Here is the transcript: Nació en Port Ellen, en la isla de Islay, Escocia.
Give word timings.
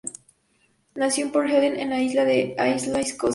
Nació 0.95 1.25
en 1.25 1.31
Port 1.31 1.47
Ellen, 1.47 1.79
en 1.79 1.91
la 1.91 2.01
isla 2.01 2.25
de 2.25 2.55
Islay, 2.75 3.03
Escocia. 3.03 3.29